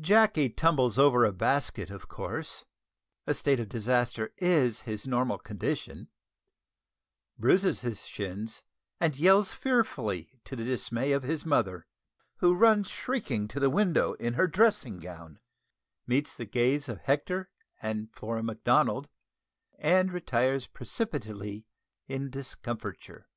Jacky 0.00 0.48
tumbles 0.48 0.98
over 0.98 1.26
a 1.26 1.30
basket, 1.32 1.90
of 1.90 2.08
course, 2.08 2.64
(a 3.26 3.34
state 3.34 3.60
of 3.60 3.68
disaster 3.68 4.32
is 4.38 4.80
his 4.80 5.06
normal 5.06 5.36
condition), 5.36 6.08
bruises 7.36 7.82
his 7.82 8.00
shins, 8.06 8.64
and 8.98 9.14
yells 9.14 9.52
fearfully, 9.52 10.40
to 10.44 10.56
the 10.56 10.64
dismay 10.64 11.12
of 11.12 11.22
his 11.22 11.44
mother, 11.44 11.86
who 12.36 12.54
runs 12.54 12.88
shrieking 12.88 13.46
to 13.46 13.60
the 13.60 13.68
window 13.68 14.14
in 14.14 14.32
her 14.32 14.46
dressing 14.46 15.00
gown, 15.00 15.38
meets 16.06 16.32
the 16.34 16.46
gaze 16.46 16.88
of 16.88 17.00
Hector 17.00 17.50
and 17.82 18.10
Flora 18.10 18.42
Macdonald, 18.42 19.10
and 19.78 20.10
retires 20.14 20.66
precipitately 20.66 21.66
in 22.08 22.30
discomfiture. 22.30 23.28